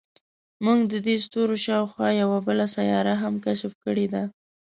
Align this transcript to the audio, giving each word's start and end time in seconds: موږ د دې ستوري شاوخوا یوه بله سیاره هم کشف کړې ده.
موږ 0.65 0.79
د 0.91 0.93
دې 1.05 1.15
ستوري 1.25 1.57
شاوخوا 1.65 2.07
یوه 2.21 2.37
بله 2.47 2.65
سیاره 2.75 3.13
هم 3.23 3.33
کشف 3.45 3.73
کړې 3.83 4.05
ده. 4.13 4.23